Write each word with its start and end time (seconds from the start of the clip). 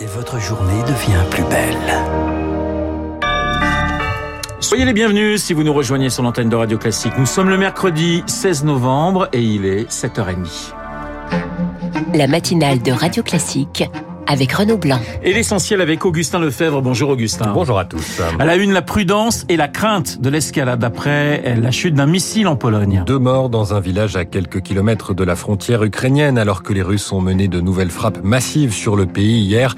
et 0.00 0.06
votre 0.06 0.38
journée 0.38 0.82
devient 0.82 1.24
plus 1.30 1.44
belle. 1.44 1.94
Soyez 4.60 4.84
les 4.84 4.92
bienvenus 4.92 5.42
si 5.42 5.52
vous 5.52 5.62
nous 5.62 5.72
rejoignez 5.72 6.10
sur 6.10 6.22
l'antenne 6.22 6.48
de 6.48 6.56
Radio 6.56 6.76
Classique. 6.76 7.12
Nous 7.18 7.26
sommes 7.26 7.48
le 7.48 7.58
mercredi 7.58 8.22
16 8.26 8.64
novembre 8.64 9.28
et 9.32 9.40
il 9.40 9.64
est 9.64 9.90
7h30. 9.90 10.72
La 12.14 12.26
matinale 12.26 12.82
de 12.82 12.92
Radio 12.92 13.22
Classique 13.22 13.84
avec 14.26 14.52
Renaud 14.52 14.78
Blanc. 14.78 15.00
Et 15.22 15.32
l'essentiel 15.32 15.80
avec 15.80 16.04
Augustin 16.04 16.38
Lefebvre. 16.38 16.82
Bonjour 16.82 17.10
Augustin. 17.10 17.52
Bonjour 17.52 17.78
à 17.78 17.84
tous. 17.84 18.20
À 18.38 18.44
la 18.44 18.56
une, 18.56 18.72
la 18.72 18.82
prudence 18.82 19.44
et 19.48 19.56
la 19.56 19.68
crainte 19.68 20.20
de 20.20 20.28
l'escalade 20.28 20.82
après 20.84 21.56
la 21.56 21.70
chute 21.70 21.94
d'un 21.94 22.06
missile 22.06 22.48
en 22.48 22.56
Pologne. 22.56 23.02
Deux 23.06 23.18
morts 23.18 23.48
dans 23.48 23.74
un 23.74 23.80
village 23.80 24.16
à 24.16 24.24
quelques 24.24 24.62
kilomètres 24.62 25.14
de 25.14 25.24
la 25.24 25.36
frontière 25.36 25.82
ukrainienne 25.84 26.38
alors 26.38 26.62
que 26.62 26.72
les 26.72 26.82
Russes 26.82 27.12
ont 27.12 27.20
mené 27.20 27.48
de 27.48 27.60
nouvelles 27.60 27.90
frappes 27.90 28.22
massives 28.22 28.72
sur 28.72 28.96
le 28.96 29.06
pays 29.06 29.40
hier. 29.40 29.74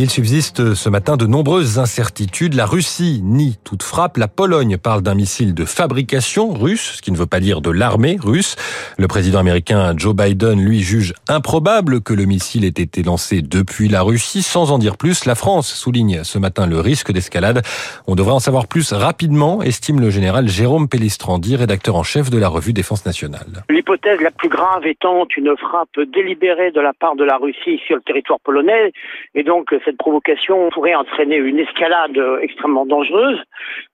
Il 0.00 0.10
subsiste 0.10 0.74
ce 0.74 0.88
matin 0.88 1.16
de 1.16 1.26
nombreuses 1.26 1.80
incertitudes. 1.80 2.54
La 2.54 2.66
Russie 2.66 3.20
nie 3.24 3.58
toute 3.64 3.82
frappe. 3.82 4.16
La 4.16 4.28
Pologne 4.28 4.76
parle 4.76 5.02
d'un 5.02 5.16
missile 5.16 5.54
de 5.54 5.64
fabrication 5.64 6.54
russe, 6.54 6.92
ce 6.98 7.02
qui 7.02 7.10
ne 7.10 7.16
veut 7.16 7.26
pas 7.26 7.40
dire 7.40 7.60
de 7.60 7.70
l'armée 7.70 8.16
russe. 8.22 8.54
Le 8.96 9.08
président 9.08 9.40
américain 9.40 9.94
Joe 9.96 10.14
Biden, 10.14 10.60
lui, 10.64 10.84
juge 10.84 11.14
improbable 11.26 12.00
que 12.00 12.14
le 12.14 12.26
missile 12.26 12.64
ait 12.64 12.68
été 12.68 13.02
lancé 13.02 13.42
depuis 13.42 13.87
la 13.92 14.02
Russie. 14.02 14.42
Sans 14.42 14.72
en 14.72 14.78
dire 14.78 14.96
plus, 14.96 15.24
la 15.24 15.34
France 15.34 15.72
souligne 15.72 16.24
ce 16.24 16.38
matin 16.38 16.66
le 16.66 16.80
risque 16.80 17.12
d'escalade. 17.12 17.62
On 18.06 18.14
devrait 18.14 18.32
en 18.32 18.38
savoir 18.38 18.66
plus 18.66 18.92
rapidement, 18.92 19.62
estime 19.62 20.00
le 20.00 20.10
général 20.10 20.48
Jérôme 20.48 20.88
Pellistrandi, 20.88 21.56
rédacteur 21.56 21.96
en 21.96 22.02
chef 22.02 22.30
de 22.30 22.38
la 22.38 22.48
revue 22.48 22.72
Défense 22.72 23.06
nationale. 23.06 23.64
L'hypothèse 23.70 24.20
la 24.20 24.30
plus 24.30 24.48
grave 24.48 24.86
étant 24.86 25.26
une 25.36 25.56
frappe 25.56 25.98
délibérée 26.14 26.70
de 26.70 26.80
la 26.80 26.92
part 26.92 27.16
de 27.16 27.24
la 27.24 27.36
Russie 27.36 27.80
sur 27.86 27.96
le 27.96 28.02
territoire 28.02 28.40
polonais, 28.40 28.92
et 29.34 29.42
donc 29.42 29.74
cette 29.84 29.96
provocation 29.98 30.70
pourrait 30.70 30.94
entraîner 30.94 31.36
une 31.36 31.58
escalade 31.58 32.18
extrêmement 32.42 32.86
dangereuse, 32.86 33.38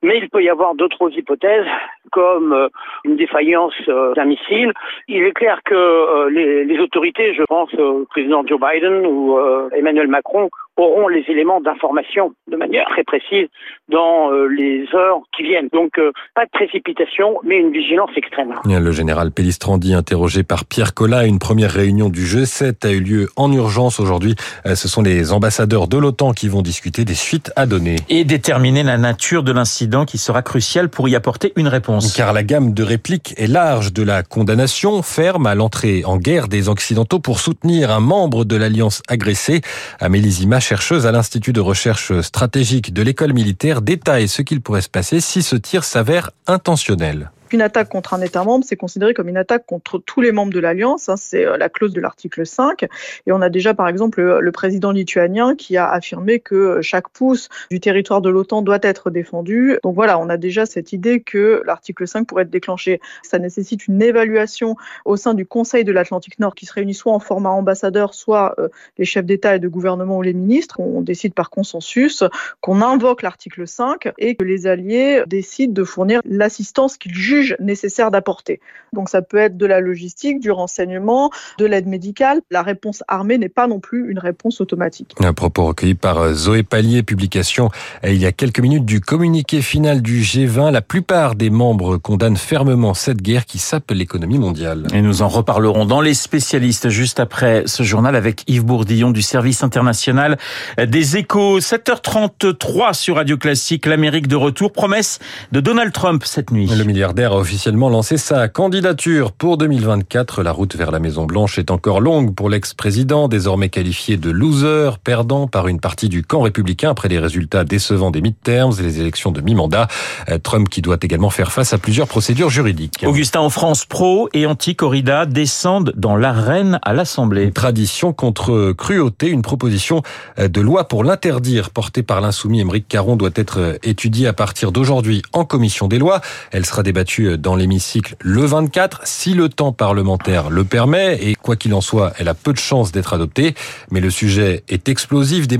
mais 0.03 0.17
il 0.17 0.29
peut 0.29 0.43
y 0.43 0.49
avoir 0.49 0.75
d'autres 0.75 1.11
hypothèses 1.17 1.65
comme 2.11 2.53
euh, 2.53 2.69
une 3.03 3.15
défaillance 3.15 3.73
euh, 3.87 4.13
d'un 4.13 4.25
missile. 4.25 4.73
Il 5.07 5.23
est 5.23 5.31
clair 5.31 5.59
que 5.65 5.75
euh, 5.75 6.29
les, 6.29 6.65
les 6.65 6.79
autorités, 6.79 7.33
je 7.33 7.43
pense 7.43 7.73
au 7.75 8.05
président 8.09 8.45
Joe 8.45 8.59
Biden 8.59 9.05
ou 9.05 9.37
Emmanuel 9.73 10.07
Macron, 10.07 10.49
auront 10.77 11.07
les 11.07 11.23
éléments 11.29 11.61
d'information 11.61 12.33
de 12.49 12.57
manière 12.57 12.85
très 12.89 13.03
précise 13.03 13.47
dans 13.89 14.31
euh, 14.31 14.47
les 14.47 14.85
heures 14.93 15.21
qui 15.35 15.43
viennent. 15.43 15.69
Donc 15.71 15.97
euh, 15.97 16.11
pas 16.33 16.45
de 16.45 16.49
précipitation, 16.51 17.39
mais 17.43 17.57
une 17.57 17.71
vigilance 17.71 18.09
extrême. 18.15 18.53
Le 18.65 18.91
général 18.91 19.31
Pellistrandi, 19.31 19.93
interrogé 19.93 20.43
par 20.43 20.65
Pierre 20.65 20.93
Collat, 20.93 21.25
une 21.25 21.39
première 21.39 21.71
réunion 21.71 22.09
du 22.09 22.23
G7 22.23 22.85
a 22.85 22.91
eu 22.91 22.99
lieu 22.99 23.29
en 23.35 23.51
urgence 23.51 23.99
aujourd'hui. 23.99 24.35
Euh, 24.65 24.75
ce 24.75 24.87
sont 24.87 25.01
les 25.01 25.31
ambassadeurs 25.31 25.87
de 25.87 25.97
l'OTAN 25.97 26.33
qui 26.33 26.49
vont 26.49 26.61
discuter 26.61 27.05
des 27.05 27.13
suites 27.13 27.51
à 27.55 27.65
donner. 27.65 27.95
Et 28.09 28.25
déterminer 28.25 28.83
la 28.83 28.97
nature 28.97 29.43
de 29.43 29.53
l'incident 29.53 30.05
qui 30.05 30.17
sera 30.17 30.41
crucial 30.41 30.89
pour 30.89 31.07
y 31.07 31.15
apporter 31.15 31.53
une 31.55 31.67
réponse. 31.67 32.13
Car 32.13 32.33
la 32.33 32.43
gamme 32.43 32.73
de 32.73 32.83
répliques 32.83 33.33
est 33.37 33.47
large 33.47 33.93
de 33.93 34.03
la 34.03 34.23
condamnation 34.23 35.01
ferme 35.01 35.47
à 35.47 35.55
l'entrée 35.55 36.03
en 36.05 36.17
guerre 36.17 36.47
des 36.47 36.67
Occidentaux 36.67 37.19
pour 37.19 37.39
soutenir 37.39 37.91
un 37.91 37.99
membre 37.99 38.43
de 38.43 38.55
l'alliance 38.55 39.01
agressée. 39.07 39.61
Amélie 39.99 40.31
Zima 40.31 40.59
chercheuse 40.65 41.05
à 41.05 41.11
l'Institut 41.11 41.53
de 41.53 41.61
recherche 41.61 42.19
stratégique 42.21 42.91
de 42.91 43.03
l'école 43.03 43.33
militaire, 43.33 43.83
détaille 43.83 44.27
ce 44.27 44.41
qu'il 44.41 44.61
pourrait 44.61 44.81
se 44.81 44.89
passer 44.89 45.21
si 45.21 45.43
ce 45.43 45.55
tir 45.55 45.83
s'avère 45.83 46.31
intentionnel. 46.47 47.29
Une 47.51 47.61
attaque 47.61 47.89
contre 47.89 48.13
un 48.15 48.21
État 48.21 48.43
membre, 48.43 48.65
c'est 48.67 48.75
considéré 48.75 49.13
comme 49.13 49.29
une 49.29 49.37
attaque 49.37 49.65
contre 49.67 49.99
tous 49.99 50.19
les 50.19 50.31
membres 50.31 50.51
de 50.51 50.59
l'Alliance. 50.59 51.09
Hein, 51.09 51.15
c'est 51.15 51.45
euh, 51.45 51.57
la 51.57 51.69
clause 51.69 51.93
de 51.93 52.01
l'article 52.01 52.45
5. 52.45 52.83
Et 53.27 53.31
on 53.31 53.41
a 53.41 53.49
déjà, 53.49 53.73
par 53.73 53.87
exemple, 53.87 54.21
le, 54.21 54.51
président 54.51 54.91
lituanien 54.91 55.55
qui 55.55 55.77
a 55.77 55.87
affirmé 55.87 56.39
que 56.39 56.55
euh, 56.55 56.81
chaque 56.81 57.09
pouce 57.09 57.49
du 57.69 57.79
territoire 57.79 58.21
de 58.21 58.29
l'OTAN 58.29 58.61
doit 58.61 58.79
être 58.81 59.11
défendu. 59.11 59.77
Donc 59.83 59.93
voilà, 59.95 60.17
on 60.17 60.29
a 60.29 60.37
déjà 60.37 60.65
cette 60.65 60.91
idée 60.91 61.19
que 61.21 61.61
l'article 61.65 62.07
5 62.07 62.25
pourrait 62.25 62.43
être 62.43 62.49
déclenché. 62.49 62.99
Ça 63.21 63.37
nécessite 63.37 63.87
une 63.87 64.01
évaluation 64.01 64.75
au 65.03 65.15
sein 65.15 65.33
du 65.33 65.45
Conseil 65.45 65.83
de 65.83 65.91
l'Atlantique 65.91 66.39
Nord 66.39 66.55
qui 66.55 66.65
se 66.65 66.73
réunit 66.73 66.93
soit 66.95 67.13
en 67.13 67.19
format 67.19 67.49
ambassadeur, 67.49 68.15
soit 68.15 68.55
euh, 68.59 68.69
les 68.97 69.05
chefs 69.05 69.25
d'État 69.25 69.55
et 69.55 69.59
de 69.59 69.67
gouvernement 69.67 70.17
ou 70.17 70.21
les 70.23 70.33
ministres. 70.33 70.79
On 70.79 71.01
décide 71.01 71.33
par 71.33 71.51
consensus 71.51 72.23
qu'on 72.61 72.81
invoque 72.81 73.21
l'article 73.21 73.67
5 73.67 74.13
et 74.17 74.35
que 74.35 74.43
les 74.43 74.65
alliés 74.65 75.23
décident 75.27 75.73
de 75.73 75.83
fournir 75.83 76.21
l'assistance 76.25 76.97
qu'ils 76.97 77.13
jugent 77.13 77.34
nécessaire 77.59 78.11
d'apporter. 78.11 78.59
Donc 78.93 79.09
ça 79.09 79.21
peut 79.21 79.37
être 79.37 79.57
de 79.57 79.65
la 79.65 79.79
logistique, 79.79 80.39
du 80.39 80.51
renseignement, 80.51 81.31
de 81.57 81.65
l'aide 81.65 81.87
médicale. 81.87 82.41
La 82.51 82.61
réponse 82.61 83.03
armée 83.07 83.37
n'est 83.37 83.49
pas 83.49 83.67
non 83.67 83.79
plus 83.79 84.09
une 84.09 84.19
réponse 84.19 84.61
automatique. 84.61 85.13
Un 85.19 85.33
propos 85.33 85.65
recueilli 85.65 85.95
par 85.95 86.19
euh, 86.19 86.33
Zoé 86.33 86.63
Pallier, 86.63 87.03
publication 87.03 87.69
euh, 88.03 88.11
il 88.11 88.21
y 88.21 88.25
a 88.25 88.31
quelques 88.31 88.59
minutes 88.59 88.85
du 88.85 89.01
communiqué 89.01 89.61
final 89.61 90.01
du 90.01 90.21
G20. 90.21 90.71
La 90.71 90.81
plupart 90.81 91.35
des 91.35 91.49
membres 91.49 91.97
condamnent 91.97 92.37
fermement 92.37 92.93
cette 92.93 93.21
guerre 93.21 93.45
qui 93.45 93.57
sape 93.57 93.91
l'économie 93.91 94.39
mondiale. 94.39 94.87
Et 94.93 95.01
nous 95.01 95.21
en 95.21 95.27
reparlerons 95.27 95.85
dans 95.85 96.01
les 96.01 96.13
spécialistes 96.13 96.89
juste 96.89 97.19
après 97.19 97.63
ce 97.65 97.83
journal 97.83 98.15
avec 98.15 98.43
Yves 98.47 98.65
Bourdillon 98.65 99.11
du 99.11 99.21
service 99.21 99.63
international 99.63 100.37
des 100.77 101.17
échos. 101.17 101.59
7h33 101.59 102.93
sur 102.93 103.15
Radio 103.15 103.37
Classique, 103.37 103.85
l'Amérique 103.85 104.27
de 104.27 104.35
retour. 104.35 104.71
Promesse 104.71 105.19
de 105.51 105.59
Donald 105.59 105.91
Trump 105.91 106.23
cette 106.25 106.51
nuit. 106.51 106.67
Le 106.67 106.83
milliardaire 106.83 107.24
a 107.33 107.37
officiellement 107.37 107.89
lancé 107.89 108.17
sa 108.17 108.47
candidature 108.47 109.31
pour 109.31 109.57
2024. 109.57 110.43
La 110.43 110.51
route 110.51 110.75
vers 110.75 110.91
la 110.91 110.99
Maison 110.99 111.25
Blanche 111.25 111.57
est 111.57 111.71
encore 111.71 112.01
longue 112.01 112.35
pour 112.35 112.49
l'ex-président, 112.49 113.27
désormais 113.27 113.69
qualifié 113.69 114.17
de 114.17 114.29
loser, 114.29 114.97
perdant 115.03 115.47
par 115.47 115.67
une 115.67 115.79
partie 115.79 116.09
du 116.09 116.23
camp 116.23 116.41
républicain 116.41 116.91
après 116.91 117.07
les 117.07 117.19
résultats 117.19 117.63
décevants 117.63 118.11
des 118.11 118.21
midterms 118.21 118.73
et 118.79 118.83
les 118.83 118.99
élections 118.99 119.31
de 119.31 119.41
mi-mandat. 119.41 119.87
Euh, 120.29 120.37
Trump 120.37 120.69
qui 120.69 120.81
doit 120.81 120.97
également 121.01 121.29
faire 121.29 121.51
face 121.51 121.73
à 121.73 121.77
plusieurs 121.77 122.07
procédures 122.07 122.49
juridiques. 122.49 123.03
Augustin, 123.05 123.39
en 123.39 123.49
France, 123.49 123.85
pro 123.85 124.29
et 124.33 124.45
anti-corrida 124.45 125.25
descendent 125.25 125.93
dans 125.95 126.15
l'arène 126.15 126.79
à 126.83 126.93
l'Assemblée. 126.93 127.51
Tradition 127.51 128.13
contre 128.13 128.73
cruauté, 128.73 129.29
une 129.29 129.41
proposition 129.41 130.01
de 130.37 130.61
loi 130.61 130.87
pour 130.87 131.03
l'interdire 131.03 131.69
portée 131.69 132.03
par 132.03 132.21
l'insoumis 132.21 132.59
Émeric 132.59 132.87
Caron 132.87 133.15
doit 133.15 133.29
être 133.35 133.79
étudiée 133.83 134.27
à 134.27 134.33
partir 134.33 134.71
d'aujourd'hui 134.71 135.21
en 135.33 135.45
commission 135.45 135.87
des 135.87 135.97
lois. 135.97 136.21
Elle 136.51 136.65
sera 136.65 136.83
débattue 136.83 137.14
dans 137.21 137.55
l'hémicycle 137.55 138.15
le 138.21 138.45
24, 138.45 139.01
si 139.05 139.33
le 139.33 139.49
temps 139.49 139.71
parlementaire 139.71 140.49
le 140.49 140.63
permet, 140.63 141.17
et 141.21 141.35
quoi 141.35 141.55
qu'il 141.55 141.73
en 141.73 141.81
soit, 141.81 142.13
elle 142.17 142.27
a 142.27 142.33
peu 142.33 142.53
de 142.53 142.57
chances 142.57 142.91
d'être 142.91 143.13
adoptée, 143.13 143.55
mais 143.91 143.99
le 143.99 144.09
sujet 144.09 144.63
est 144.67 144.89
explosif, 144.89 145.47
des, 145.47 145.57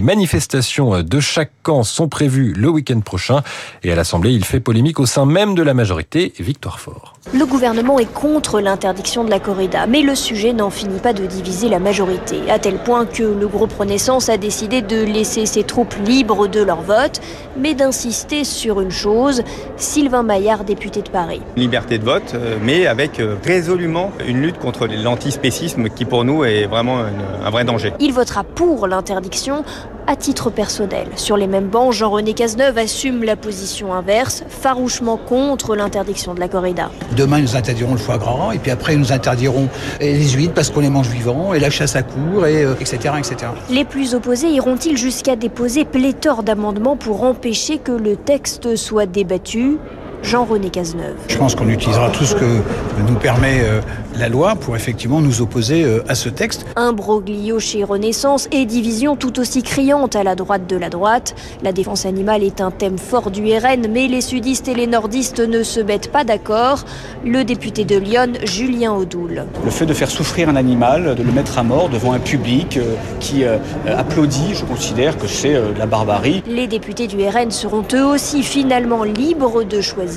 manifestations 0.00 1.02
de 1.02 1.20
chaque 1.20 1.52
camp 1.62 1.82
sont 1.82 2.08
prévues 2.08 2.52
le 2.52 2.68
week-end 2.68 3.00
prochain, 3.00 3.42
et 3.82 3.92
à 3.92 3.94
l'Assemblée, 3.94 4.32
il 4.32 4.44
fait 4.44 4.60
polémique 4.60 5.00
au 5.00 5.06
sein 5.06 5.26
même 5.26 5.54
de 5.54 5.62
la 5.62 5.74
majorité, 5.74 6.32
Victoire 6.38 6.80
Fort. 6.80 7.14
Le 7.34 7.44
gouvernement 7.44 7.98
est 7.98 8.10
contre 8.10 8.60
l'interdiction 8.60 9.24
de 9.24 9.30
la 9.30 9.38
corrida, 9.38 9.86
mais 9.86 10.00
le 10.00 10.14
sujet 10.14 10.54
n'en 10.54 10.70
finit 10.70 10.98
pas 10.98 11.12
de 11.12 11.26
diviser 11.26 11.68
la 11.68 11.78
majorité, 11.78 12.50
à 12.50 12.58
tel 12.58 12.78
point 12.78 13.04
que 13.04 13.22
le 13.22 13.46
groupe 13.46 13.74
Renaissance 13.78 14.30
a 14.30 14.38
décidé 14.38 14.80
de 14.80 15.04
laisser 15.04 15.44
ses 15.44 15.62
troupes 15.62 15.94
libres 16.06 16.48
de 16.48 16.62
leur 16.62 16.80
vote, 16.80 17.20
mais 17.58 17.74
d'insister 17.74 18.42
sur 18.42 18.80
une 18.80 18.90
chose, 18.90 19.42
Sylvain 19.76 20.22
Maillard 20.22 20.64
député 20.64 21.02
de 21.02 21.10
Paris. 21.10 21.42
Liberté 21.56 21.98
de 21.98 22.04
vote, 22.04 22.32
euh, 22.34 22.56
mais 22.62 22.86
avec 22.86 23.20
euh, 23.20 23.36
résolument 23.44 24.12
une 24.26 24.40
lutte 24.40 24.58
contre 24.58 24.86
l'antispécisme 24.86 25.90
qui 25.90 26.06
pour 26.06 26.24
nous 26.24 26.44
est 26.44 26.64
vraiment 26.64 27.00
un 27.44 27.50
vrai 27.50 27.64
danger. 27.64 27.92
Il 28.00 28.14
votera 28.14 28.44
pour 28.44 28.86
l'interdiction 28.86 29.62
à 30.10 30.16
titre 30.16 30.50
personnel. 30.50 31.06
Sur 31.14 31.36
les 31.36 31.46
mêmes 31.46 31.68
bancs, 31.68 31.92
Jean-René 31.92 32.34
Cazeneuve 32.34 32.78
assume 32.78 33.22
la 33.22 33.36
position 33.36 33.94
inverse, 33.94 34.42
farouchement 34.48 35.16
contre 35.16 35.76
l'interdiction 35.76 36.34
de 36.34 36.40
la 36.40 36.48
corrida. 36.48 36.90
Demain, 37.16 37.40
nous 37.40 37.54
interdirons 37.54 37.92
le 37.92 37.98
foie 37.98 38.18
gras, 38.18 38.52
et 38.52 38.58
puis 38.58 38.72
après, 38.72 38.96
nous 38.96 39.12
interdirons 39.12 39.68
les 40.00 40.30
huîtres 40.30 40.52
parce 40.52 40.68
qu'on 40.70 40.80
les 40.80 40.90
mange 40.90 41.06
vivants, 41.06 41.54
et 41.54 41.60
la 41.60 41.70
chasse 41.70 41.94
à 41.94 42.02
cour, 42.02 42.44
et, 42.44 42.64
etc., 42.80 42.98
euh, 43.04 43.18
etc. 43.18 43.36
Les 43.70 43.84
plus 43.84 44.16
opposés 44.16 44.48
iront-ils 44.48 44.96
jusqu'à 44.96 45.36
déposer 45.36 45.84
pléthore 45.84 46.42
d'amendements 46.42 46.96
pour 46.96 47.22
empêcher 47.22 47.78
que 47.78 47.92
le 47.92 48.16
texte 48.16 48.74
soit 48.74 49.06
débattu? 49.06 49.78
Jean-René 50.22 50.70
Cazeneuve. 50.70 51.16
Je 51.28 51.36
pense 51.36 51.54
qu'on 51.54 51.68
utilisera 51.68 52.10
tout 52.10 52.24
ce 52.24 52.34
que 52.34 52.60
nous 53.08 53.14
permet 53.16 53.60
euh, 53.60 53.80
la 54.18 54.28
loi 54.28 54.54
pour 54.54 54.76
effectivement 54.76 55.20
nous 55.20 55.40
opposer 55.40 55.82
euh, 55.84 56.02
à 56.08 56.14
ce 56.14 56.28
texte. 56.28 56.66
Un 56.76 56.92
broglio 56.92 57.58
chez 57.58 57.84
Renaissance 57.84 58.48
et 58.52 58.66
division 58.66 59.16
tout 59.16 59.40
aussi 59.40 59.62
criante 59.62 60.16
à 60.16 60.22
la 60.22 60.34
droite 60.34 60.66
de 60.66 60.76
la 60.76 60.90
droite. 60.90 61.34
La 61.62 61.72
défense 61.72 62.04
animale 62.06 62.42
est 62.42 62.60
un 62.60 62.70
thème 62.70 62.98
fort 62.98 63.30
du 63.30 63.42
RN, 63.56 63.88
mais 63.90 64.08
les 64.08 64.20
sudistes 64.20 64.68
et 64.68 64.74
les 64.74 64.86
nordistes 64.86 65.40
ne 65.40 65.62
se 65.62 65.80
mettent 65.80 66.12
pas 66.12 66.24
d'accord. 66.24 66.84
Le 67.24 67.44
député 67.44 67.84
de 67.84 67.96
Lyon, 67.96 68.32
Julien 68.44 68.92
Audoul. 68.92 69.44
Le 69.64 69.70
fait 69.70 69.86
de 69.86 69.94
faire 69.94 70.10
souffrir 70.10 70.48
un 70.48 70.56
animal, 70.56 71.14
de 71.14 71.22
le 71.22 71.32
mettre 71.32 71.58
à 71.58 71.62
mort 71.62 71.88
devant 71.88 72.12
un 72.12 72.18
public 72.18 72.76
euh, 72.76 72.94
qui 73.20 73.44
applaudit, 73.86 74.54
je 74.54 74.64
considère 74.64 75.16
que 75.16 75.26
c'est 75.26 75.54
de 75.54 75.78
la 75.78 75.86
barbarie. 75.86 76.42
Les 76.46 76.66
députés 76.66 77.06
du 77.06 77.16
RN 77.26 77.50
seront 77.50 77.84
eux 77.94 78.04
aussi 78.04 78.42
finalement 78.42 79.04
libres 79.04 79.64
de 79.64 79.80
choisir 79.80 80.09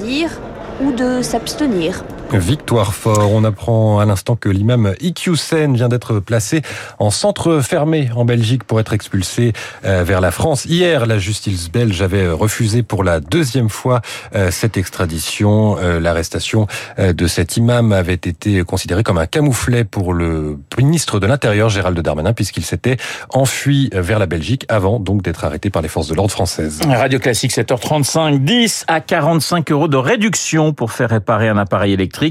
ou 0.81 0.91
de 0.91 1.21
s'abstenir. 1.21 2.03
Victoire 2.35 2.95
fort. 2.95 3.31
On 3.31 3.43
apprend 3.43 3.99
à 3.99 4.05
l'instant 4.05 4.35
que 4.35 4.49
l'imam 4.49 4.95
Iqiyoussen 5.01 5.75
vient 5.75 5.87
d'être 5.87 6.19
placé 6.19 6.61
en 6.97 7.11
centre 7.11 7.61
fermé 7.61 8.09
en 8.15 8.25
Belgique 8.25 8.63
pour 8.63 8.79
être 8.79 8.93
expulsé 8.93 9.53
euh, 9.85 10.03
vers 10.03 10.19
la 10.19 10.31
France. 10.31 10.65
Hier, 10.65 11.05
la 11.05 11.19
justice 11.19 11.71
belge 11.71 12.01
avait 12.01 12.27
refusé 12.27 12.81
pour 12.81 13.03
la 13.03 13.19
deuxième 13.19 13.69
fois 13.69 14.01
euh, 14.35 14.49
cette 14.51 14.77
extradition. 14.77 15.77
Euh, 15.77 15.99
l'arrestation 15.99 16.67
de 16.97 17.27
cet 17.27 17.57
imam 17.57 17.91
avait 17.91 18.13
été 18.13 18.63
considérée 18.63 19.03
comme 19.03 19.17
un 19.17 19.27
camouflet 19.27 19.83
pour 19.83 20.13
le 20.13 20.57
ministre 20.77 21.19
de 21.19 21.27
l'Intérieur, 21.27 21.69
Gérald 21.69 21.99
Darmanin, 21.99 22.33
puisqu'il 22.33 22.65
s'était 22.65 22.97
enfui 23.29 23.89
vers 23.93 24.19
la 24.19 24.25
Belgique 24.25 24.65
avant 24.69 24.99
donc 24.99 25.21
d'être 25.21 25.45
arrêté 25.45 25.69
par 25.69 25.81
les 25.81 25.87
forces 25.87 26.07
de 26.07 26.15
l'ordre 26.15 26.31
françaises. 26.31 26.81
Radio 26.87 27.19
Classique 27.19 27.51
7h35, 27.51 28.39
10 28.43 28.85
à 28.87 29.01
45 29.01 29.71
euros 29.71 29.87
de 29.87 29.97
réduction 29.97 30.73
pour 30.73 30.91
faire 30.91 31.09
réparer 31.09 31.49
un 31.49 31.57
appareil 31.57 31.93
électrique. 31.93 32.22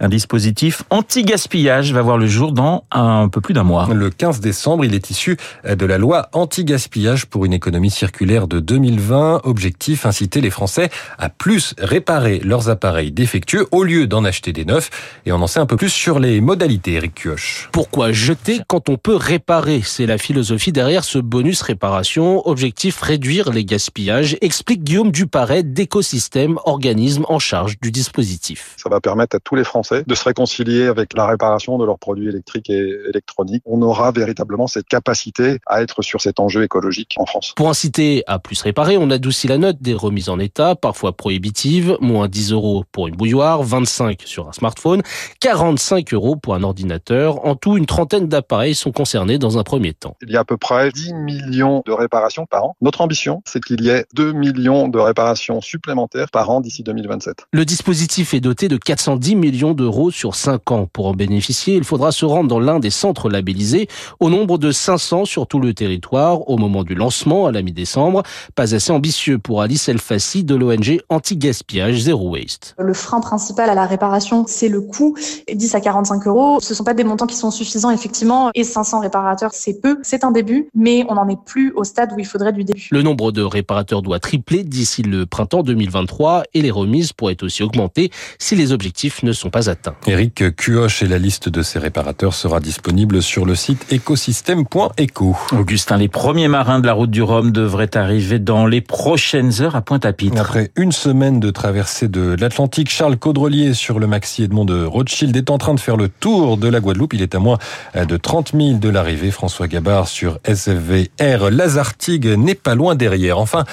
Un 0.00 0.08
dispositif 0.08 0.82
anti-gaspillage 0.90 1.92
va 1.92 2.02
voir 2.02 2.18
le 2.18 2.26
jour 2.26 2.52
dans 2.52 2.84
un 2.90 3.28
peu 3.28 3.40
plus 3.40 3.54
d'un 3.54 3.62
mois. 3.62 3.88
Le 3.92 4.10
15 4.10 4.40
décembre, 4.40 4.84
il 4.84 4.94
est 4.94 5.10
issu 5.10 5.36
de 5.64 5.86
la 5.86 5.98
loi 5.98 6.28
anti-gaspillage 6.32 7.26
pour 7.26 7.44
une 7.44 7.52
économie 7.52 7.90
circulaire 7.90 8.46
de 8.46 8.60
2020. 8.60 9.42
Objectif, 9.44 10.06
inciter 10.06 10.40
les 10.40 10.50
Français 10.50 10.90
à 11.18 11.28
plus 11.28 11.74
réparer 11.78 12.40
leurs 12.40 12.68
appareils 12.68 13.12
défectueux 13.12 13.66
au 13.70 13.84
lieu 13.84 14.06
d'en 14.06 14.24
acheter 14.24 14.52
des 14.52 14.64
neufs. 14.64 14.90
Et 15.26 15.32
on 15.32 15.42
en 15.42 15.46
sait 15.46 15.60
un 15.60 15.66
peu 15.66 15.76
plus 15.76 15.90
sur 15.90 16.18
les 16.18 16.40
modalités, 16.40 16.94
Eric 16.94 17.14
Kioch. 17.14 17.68
Pourquoi 17.72 18.12
jeter 18.12 18.60
quand 18.66 18.88
on 18.88 18.96
peut 18.96 19.16
réparer? 19.16 19.82
C'est 19.84 20.06
la 20.06 20.18
philosophie 20.18 20.72
derrière 20.72 21.04
ce 21.04 21.18
bonus 21.18 21.62
réparation. 21.62 22.46
Objectif, 22.48 23.00
réduire 23.00 23.50
les 23.50 23.64
gaspillages, 23.64 24.36
explique 24.40 24.82
Guillaume 24.82 25.12
Duparet 25.12 25.62
d'écosystème, 25.62 26.58
organisme 26.64 27.24
en 27.28 27.38
charge 27.38 27.78
du 27.80 27.90
dispositif. 27.90 28.74
Ça 28.76 28.88
va 28.88 29.00
permettre 29.00 29.19
à 29.20 29.40
tous 29.40 29.54
les 29.54 29.64
Français 29.64 30.04
de 30.06 30.14
se 30.14 30.24
réconcilier 30.24 30.86
avec 30.86 31.14
la 31.14 31.26
réparation 31.26 31.78
de 31.78 31.84
leurs 31.84 31.98
produits 31.98 32.28
électriques 32.28 32.70
et 32.70 32.96
électroniques. 33.08 33.62
On 33.66 33.82
aura 33.82 34.12
véritablement 34.12 34.66
cette 34.66 34.86
capacité 34.86 35.58
à 35.66 35.82
être 35.82 36.02
sur 36.02 36.20
cet 36.20 36.40
enjeu 36.40 36.62
écologique 36.62 37.14
en 37.18 37.26
France. 37.26 37.52
Pour 37.56 37.68
inciter 37.68 38.24
à 38.26 38.38
plus 38.38 38.60
réparer, 38.62 38.96
on 38.96 39.10
adoucit 39.10 39.48
la 39.48 39.58
note 39.58 39.76
des 39.80 39.94
remises 39.94 40.28
en 40.28 40.38
état, 40.38 40.74
parfois 40.74 41.12
prohibitives, 41.12 41.96
moins 42.00 42.28
10 42.28 42.52
euros 42.52 42.84
pour 42.92 43.08
une 43.08 43.16
bouilloire, 43.16 43.62
25 43.62 44.22
sur 44.24 44.48
un 44.48 44.52
smartphone, 44.52 45.02
45 45.40 46.12
euros 46.14 46.36
pour 46.36 46.54
un 46.54 46.62
ordinateur. 46.62 47.44
En 47.46 47.54
tout, 47.54 47.76
une 47.76 47.86
trentaine 47.86 48.28
d'appareils 48.28 48.74
sont 48.74 48.92
concernés 48.92 49.38
dans 49.38 49.58
un 49.58 49.62
premier 49.62 49.92
temps. 49.92 50.16
Il 50.22 50.30
y 50.30 50.36
a 50.36 50.40
à 50.40 50.44
peu 50.44 50.56
près 50.56 50.90
10 50.90 51.14
millions 51.14 51.82
de 51.86 51.92
réparations 51.92 52.46
par 52.46 52.64
an. 52.64 52.76
Notre 52.80 53.00
ambition, 53.00 53.42
c'est 53.44 53.62
qu'il 53.62 53.82
y 53.82 53.88
ait 53.88 54.06
2 54.14 54.32
millions 54.32 54.88
de 54.88 54.98
réparations 54.98 55.60
supplémentaires 55.60 56.30
par 56.30 56.50
an 56.50 56.60
d'ici 56.60 56.82
2027. 56.82 57.46
Le 57.52 57.64
dispositif 57.64 58.34
est 58.34 58.40
doté 58.40 58.68
de 58.68 58.76
410 59.10 59.34
millions 59.34 59.74
d'euros 59.74 60.10
sur 60.10 60.36
5 60.36 60.70
ans. 60.70 60.88
Pour 60.92 61.06
en 61.06 61.14
bénéficier, 61.14 61.74
il 61.74 61.84
faudra 61.84 62.12
se 62.12 62.24
rendre 62.24 62.48
dans 62.48 62.60
l'un 62.60 62.78
des 62.78 62.90
centres 62.90 63.28
labellisés, 63.28 63.88
au 64.20 64.30
nombre 64.30 64.56
de 64.56 64.70
500 64.70 65.24
sur 65.24 65.48
tout 65.48 65.58
le 65.58 65.74
territoire, 65.74 66.48
au 66.48 66.56
moment 66.56 66.84
du 66.84 66.94
lancement 66.94 67.46
à 67.46 67.52
la 67.52 67.62
mi-décembre. 67.62 68.22
Pas 68.54 68.74
assez 68.74 68.92
ambitieux 68.92 69.38
pour 69.38 69.62
Alice 69.62 69.88
Elfassi 69.88 70.44
de 70.44 70.54
l'ONG 70.54 71.00
Anti-Gaspillage 71.08 72.02
Zero 72.02 72.30
Waste. 72.30 72.76
Le 72.78 72.94
frein 72.94 73.20
principal 73.20 73.68
à 73.68 73.74
la 73.74 73.86
réparation, 73.86 74.44
c'est 74.46 74.68
le 74.68 74.80
coût. 74.80 75.16
10 75.52 75.74
à 75.74 75.80
45 75.80 76.26
euros, 76.28 76.60
ce 76.60 76.72
ne 76.72 76.76
sont 76.76 76.84
pas 76.84 76.94
des 76.94 77.04
montants 77.04 77.26
qui 77.26 77.36
sont 77.36 77.50
suffisants, 77.50 77.90
effectivement, 77.90 78.50
et 78.54 78.62
500 78.62 79.00
réparateurs, 79.00 79.50
c'est 79.52 79.80
peu. 79.80 79.98
C'est 80.02 80.22
un 80.22 80.30
début, 80.30 80.68
mais 80.74 81.04
on 81.08 81.14
n'en 81.14 81.28
est 81.28 81.42
plus 81.44 81.72
au 81.74 81.82
stade 81.82 82.12
où 82.14 82.20
il 82.20 82.26
faudrait 82.26 82.52
du 82.52 82.62
début. 82.62 82.88
Le 82.92 83.02
nombre 83.02 83.32
de 83.32 83.42
réparateurs 83.42 84.02
doit 84.02 84.20
tripler 84.20 84.62
d'ici 84.62 85.02
le 85.02 85.26
printemps 85.26 85.64
2023 85.64 86.44
et 86.54 86.62
les 86.62 86.70
remises 86.70 87.12
pourraient 87.12 87.42
aussi 87.42 87.64
augmenter 87.64 88.10
si 88.38 88.54
les 88.54 88.70
objectifs 88.72 88.99
ne 89.22 89.32
sont 89.32 89.50
pas 89.50 89.70
atteints. 89.70 89.94
Eric 90.06 90.56
Cuoche 90.56 91.02
et 91.02 91.06
la 91.06 91.18
liste 91.18 91.48
de 91.48 91.62
ces 91.62 91.78
réparateurs 91.78 92.34
sera 92.34 92.60
disponible 92.60 93.22
sur 93.22 93.44
le 93.46 93.54
site 93.54 93.92
écosystème.eco. 93.92 95.36
Augustin, 95.52 95.96
les 95.96 96.08
premiers 96.08 96.48
marins 96.48 96.80
de 96.80 96.86
la 96.86 96.92
route 96.92 97.10
du 97.10 97.22
Rhum 97.22 97.50
devraient 97.52 97.96
arriver 97.96 98.38
dans 98.38 98.66
les 98.66 98.80
prochaines 98.80 99.62
heures 99.62 99.76
à 99.76 99.82
Pointe-à-Pitre. 99.82 100.40
Après 100.40 100.70
une 100.76 100.92
semaine 100.92 101.40
de 101.40 101.50
traversée 101.50 102.08
de 102.08 102.36
l'Atlantique, 102.38 102.90
Charles 102.90 103.16
Caudrelier 103.16 103.74
sur 103.74 103.98
le 103.98 104.06
Maxi 104.06 104.42
Edmond 104.42 104.64
de 104.64 104.84
Rothschild 104.84 105.36
est 105.36 105.50
en 105.50 105.58
train 105.58 105.74
de 105.74 105.80
faire 105.80 105.96
le 105.96 106.08
tour 106.08 106.56
de 106.56 106.68
la 106.68 106.80
Guadeloupe. 106.80 107.14
Il 107.14 107.22
est 107.22 107.34
à 107.34 107.38
moins 107.38 107.58
de 107.94 108.16
30 108.16 108.52
000 108.54 108.78
de 108.78 108.88
l'arrivée. 108.88 109.30
François 109.30 109.68
Gabard 109.68 110.08
sur 110.08 110.38
SVR 110.44 111.50
Lazartigue 111.50 112.26
n'est 112.26 112.54
pas 112.54 112.74
loin 112.74 112.94
derrière. 112.94 113.38
Enfin, 113.38 113.64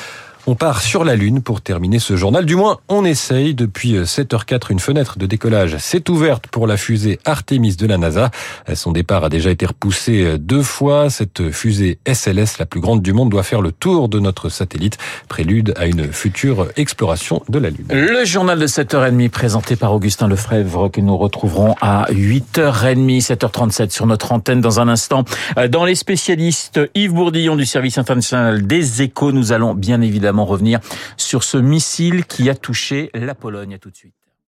on 0.47 0.55
part 0.55 0.81
sur 0.81 1.03
la 1.03 1.15
Lune 1.17 1.41
pour 1.41 1.59
terminer 1.59 1.99
ce 1.99 2.15
journal. 2.15 2.45
Du 2.45 2.55
moins, 2.55 2.77
on 2.87 3.03
essaye. 3.03 3.53
Depuis 3.53 3.97
7h04, 3.97 4.71
une 4.71 4.79
fenêtre 4.79 5.19
de 5.19 5.25
décollage 5.25 5.77
s'est 5.77 6.09
ouverte 6.09 6.47
pour 6.47 6.67
la 6.67 6.77
fusée 6.77 7.19
Artemis 7.25 7.75
de 7.75 7.85
la 7.85 7.97
NASA. 7.97 8.31
Son 8.73 8.93
départ 8.93 9.25
a 9.25 9.29
déjà 9.29 9.51
été 9.51 9.65
repoussé 9.65 10.37
deux 10.39 10.63
fois. 10.63 11.09
Cette 11.09 11.51
fusée 11.51 11.99
SLS, 12.07 12.59
la 12.59 12.65
plus 12.65 12.79
grande 12.79 13.01
du 13.01 13.11
monde, 13.11 13.29
doit 13.29 13.43
faire 13.43 13.61
le 13.61 13.73
tour 13.73 14.07
de 14.07 14.19
notre 14.19 14.47
satellite, 14.47 14.97
prélude 15.27 15.73
à 15.75 15.85
une 15.85 16.13
future 16.13 16.67
exploration 16.77 17.43
de 17.49 17.59
la 17.59 17.69
Lune. 17.69 17.87
Le 17.89 18.23
journal 18.23 18.57
de 18.57 18.67
7h30 18.67 19.29
présenté 19.29 19.75
par 19.75 19.93
Augustin 19.93 20.29
Lefebvre 20.29 20.89
que 20.89 21.01
nous 21.01 21.17
retrouverons 21.17 21.75
à 21.81 22.05
8h30, 22.09 23.21
7h37 23.21 23.89
sur 23.89 24.07
notre 24.07 24.31
antenne 24.31 24.61
dans 24.61 24.79
un 24.79 24.87
instant. 24.87 25.25
Dans 25.69 25.83
les 25.83 25.95
spécialistes, 25.95 26.79
Yves 26.95 27.13
Bourdillon 27.13 27.57
du 27.57 27.65
service 27.65 27.97
international 27.97 28.65
des 28.65 29.01
échos, 29.01 29.33
nous 29.33 29.51
allons 29.51 29.73
bien 29.73 29.99
revenir 30.45 30.79
sur 31.17 31.43
ce 31.43 31.57
missile 31.57 32.25
qui 32.25 32.49
a 32.49 32.55
touché 32.55 33.09
la 33.13 33.35
Pologne. 33.35 33.73
À 33.73 33.79
tout 33.79 33.91
de 33.91 33.95
suite. 33.95 34.16